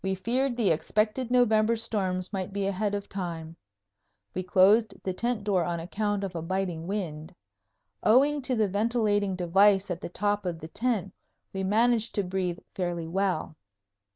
We 0.03 0.15
feared 0.15 0.57
the 0.57 0.71
expected 0.71 1.29
November 1.29 1.75
storms 1.75 2.33
might 2.33 2.51
be 2.51 2.65
ahead 2.65 2.95
of 2.95 3.07
time. 3.07 3.55
We 4.33 4.41
closed 4.41 4.95
the 5.03 5.13
tent 5.13 5.43
door 5.43 5.63
on 5.63 5.79
account 5.79 6.23
of 6.23 6.33
a 6.35 6.41
biting 6.41 6.87
wind. 6.87 7.35
Owing 8.01 8.41
to 8.41 8.55
the 8.55 8.67
ventilating 8.67 9.35
device 9.35 9.91
at 9.91 10.01
the 10.01 10.09
top 10.09 10.43
of 10.43 10.57
the 10.59 10.67
tent, 10.69 11.13
we 11.53 11.63
managed 11.63 12.15
to 12.15 12.23
breathe 12.23 12.57
fairly 12.73 13.05
well. 13.07 13.55